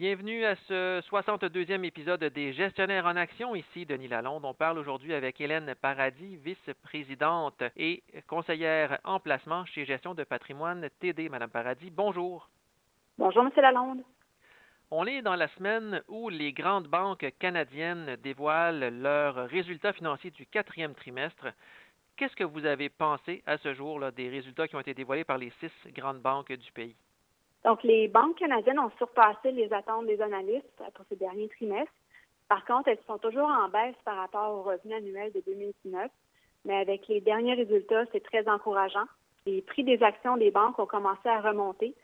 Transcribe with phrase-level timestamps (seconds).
[0.00, 3.56] Bienvenue à ce 62e épisode des Gestionnaires en action.
[3.56, 4.44] Ici Denis Lalonde.
[4.44, 10.88] On parle aujourd'hui avec Hélène Paradis, vice-présidente et conseillère en placement chez Gestion de patrimoine
[11.00, 11.28] TD.
[11.28, 12.48] Madame Paradis, bonjour.
[13.18, 14.04] Bonjour, Monsieur Lalonde.
[14.92, 20.46] On est dans la semaine où les grandes banques canadiennes dévoilent leurs résultats financiers du
[20.46, 21.48] quatrième trimestre.
[22.16, 25.24] Qu'est-ce que vous avez pensé à ce jour là, des résultats qui ont été dévoilés
[25.24, 26.94] par les six grandes banques du pays?
[27.64, 31.92] Donc, les banques canadiennes ont surpassé les attentes des analystes pour ces derniers trimestres.
[32.48, 36.10] Par contre, elles sont toujours en baisse par rapport au revenu annuel de 2019.
[36.64, 39.04] Mais avec les derniers résultats, c'est très encourageant.
[39.46, 41.94] Les prix des actions des banques ont commencé à remonter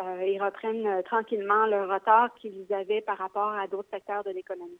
[0.00, 4.30] euh, et reprennent euh, tranquillement le retard qu'ils avaient par rapport à d'autres secteurs de
[4.30, 4.78] l'économie.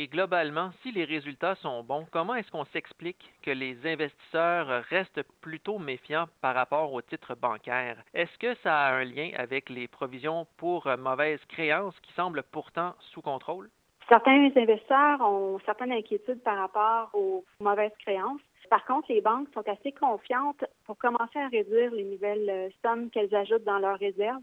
[0.00, 5.24] Et globalement, si les résultats sont bons, comment est-ce qu'on s'explique que les investisseurs restent
[5.40, 7.96] plutôt méfiants par rapport aux titres bancaires?
[8.14, 12.94] Est-ce que ça a un lien avec les provisions pour mauvaises créances qui semblent pourtant
[13.10, 13.70] sous contrôle?
[14.08, 18.40] Certains investisseurs ont certaines inquiétudes par rapport aux mauvaises créances.
[18.70, 23.34] Par contre, les banques sont assez confiantes pour commencer à réduire les nouvelles sommes qu'elles
[23.34, 24.42] ajoutent dans leurs réserves,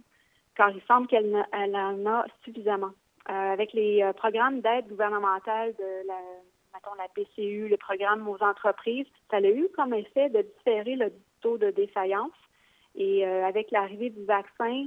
[0.58, 2.92] car il semble qu'elles en ont suffisamment.
[3.28, 6.20] Euh, avec les euh, programmes d'aide gouvernementale de la,
[6.98, 11.58] la PCU, le programme aux entreprises, ça a eu comme effet de différer le taux
[11.58, 12.32] de défaillance.
[12.94, 14.86] Et euh, avec l'arrivée du vaccin,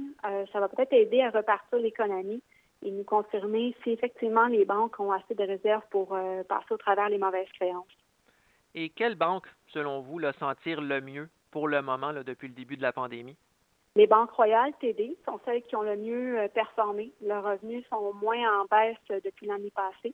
[0.51, 2.41] ça va peut-être aider à repartir l'économie
[2.81, 7.09] et nous confirmer si effectivement les banques ont assez de réserves pour passer au travers
[7.09, 7.85] les mauvaises créances.
[8.73, 12.77] Et quelle banque, selon vous, le sentir le mieux pour le moment depuis le début
[12.77, 13.35] de la pandémie?
[13.95, 17.11] Les banques royales TD sont celles qui ont le mieux euh, performé.
[17.21, 20.13] Leurs revenus sont moins en baisse depuis l'année passée.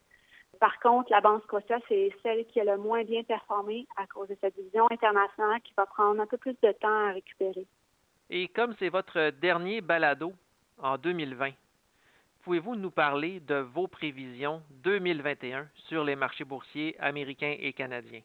[0.60, 4.30] Par contre, la Banque Scotia, c'est celle qui a le moins bien performé à cause
[4.30, 7.68] de sa division internationale qui va prendre un peu plus de temps à récupérer.
[8.30, 10.34] Et comme c'est votre dernier balado
[10.82, 11.52] en 2020,
[12.44, 18.22] pouvez-vous nous parler de vos prévisions 2021 sur les marchés boursiers américains et canadiens?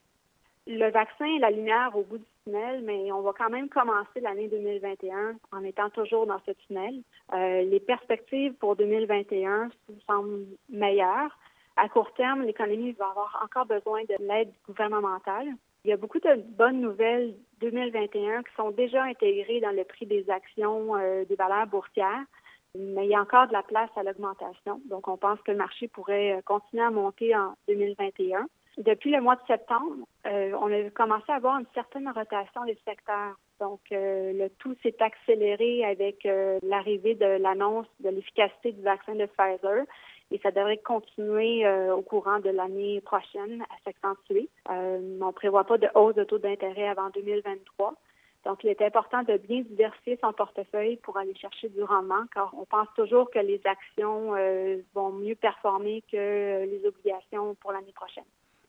[0.66, 4.20] Le vaccin est la lumière au bout du tunnel, mais on va quand même commencer
[4.20, 7.02] l'année 2021 en étant toujours dans ce tunnel.
[7.32, 9.70] Euh, les perspectives pour 2021
[10.06, 11.36] semblent meilleures.
[11.76, 15.48] À court terme, l'économie va avoir encore besoin de l'aide gouvernementale.
[15.84, 20.04] Il y a beaucoup de bonnes nouvelles 2021 qui sont déjà intégrées dans le prix
[20.04, 22.24] des actions euh, des valeurs boursières,
[22.74, 24.80] mais il y a encore de la place à l'augmentation.
[24.88, 28.46] Donc, on pense que le marché pourrait euh, continuer à monter en 2021.
[28.78, 32.78] Depuis le mois de septembre, euh, on a commencé à avoir une certaine rotation des
[32.86, 33.34] secteurs.
[33.58, 36.26] Donc, euh, le tout s'est accéléré avec
[36.62, 39.84] l'arrivée de l'annonce de l'efficacité du vaccin de Pfizer
[40.30, 44.48] et ça devrait continuer au courant de l'année prochaine à s'accentuer.
[44.68, 47.96] on ne prévoit pas de hausse de taux d'intérêt avant 2023.
[48.44, 52.52] Donc, il est important de bien diversifier son portefeuille pour aller chercher du rendement, car
[52.58, 54.34] on pense toujours que les actions
[54.94, 58.24] vont mieux performer que les obligations pour l'année prochaine.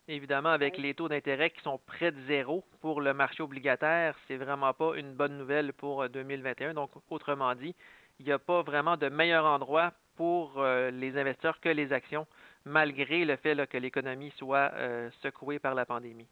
[0.07, 4.35] Évidemment, avec les taux d'intérêt qui sont près de zéro pour le marché obligataire, c'est
[4.35, 6.69] vraiment pas une bonne nouvelle pour 2021.
[6.69, 7.75] Euh, Donc, autrement dit,
[8.19, 12.27] il n'y a pas vraiment de meilleur endroit pour euh, les investisseurs que les actions,
[12.65, 16.27] malgré le fait que l'économie soit euh, secouée par la pandémie.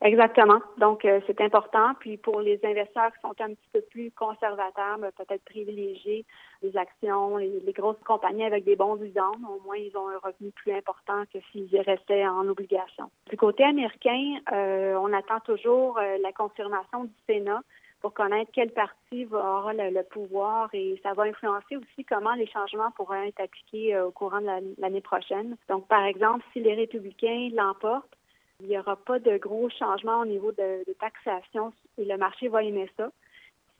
[0.00, 0.60] Exactement.
[0.78, 1.92] Donc, euh, c'est important.
[1.98, 6.24] Puis pour les investisseurs qui sont un petit peu plus conservateurs, peut-être privilégier
[6.62, 9.42] les actions, les, grosses compagnies avec des bons dividendes.
[9.48, 13.10] Au moins, ils ont un revenu plus important que s'ils restaient en obligation.
[13.28, 17.60] Du côté américain, euh, on attend toujours euh, la confirmation du Sénat
[18.00, 22.92] pour connaître quelle partie aura le, pouvoir et ça va influencer aussi comment les changements
[22.92, 24.46] pourraient être appliqués au courant de
[24.78, 25.56] l'année prochaine.
[25.68, 28.17] Donc, par exemple, si les républicains l'emportent,
[28.60, 32.62] il n'y aura pas de gros changements au niveau de, taxation et le marché va
[32.62, 33.10] aimer ça.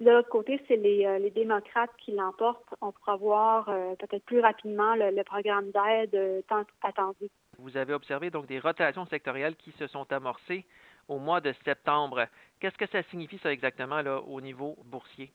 [0.00, 2.74] de l'autre côté, c'est les, euh, démocrates qui l'emportent.
[2.80, 7.28] On pourra voir euh, peut-être plus rapidement le, programme d'aide euh, tant attendu.
[7.58, 10.64] Vous avez observé donc des rotations sectorielles qui se sont amorcées
[11.08, 12.26] au mois de septembre.
[12.60, 15.32] Qu'est-ce que ça signifie ça exactement là, au niveau boursier?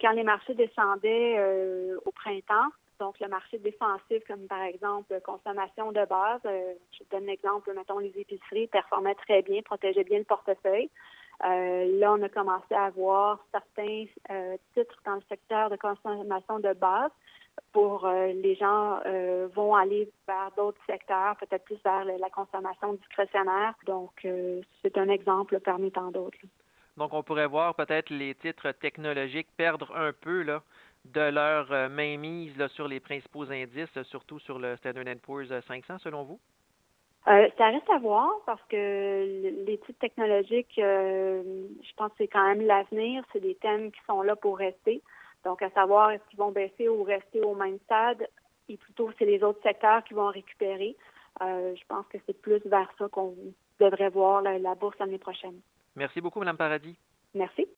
[0.00, 1.42] Quand les marchés descendaient
[2.04, 2.68] au printemps,
[2.98, 7.98] donc, le marché défensif, comme par exemple consommation de base, euh, je donne l'exemple, mettons
[7.98, 10.90] les épiceries, performaient très bien, protégeaient bien le portefeuille.
[11.44, 16.58] Euh, là, on a commencé à avoir certains euh, titres dans le secteur de consommation
[16.58, 17.10] de base
[17.72, 19.00] pour les gens
[19.52, 23.74] vont aller vers d'autres secteurs, peut-être plus vers la consommation discrétionnaire.
[23.84, 24.24] Donc,
[24.80, 26.38] c'est un exemple parmi tant d'autres.
[26.98, 30.62] Donc, on pourrait voir peut-être les titres technologiques perdre un peu là,
[31.14, 35.98] de leur euh, mainmise là, sur les principaux indices, surtout sur le Standard Poor's 500,
[35.98, 36.40] selon vous?
[37.28, 41.42] Euh, ça reste à voir parce que les titres technologiques, euh,
[41.82, 43.22] je pense que c'est quand même l'avenir.
[43.32, 45.02] C'est des thèmes qui sont là pour rester.
[45.44, 48.26] Donc, à savoir est-ce qu'ils vont baisser ou rester au même stade,
[48.68, 50.96] et plutôt c'est les autres secteurs qui vont récupérer.
[51.42, 53.34] Euh, je pense que c'est plus vers ça qu'on
[53.78, 55.60] devrait voir la, la bourse l'année prochaine.
[55.96, 56.96] Merci beaucoup, Mme Paradis.
[57.34, 57.66] Merci.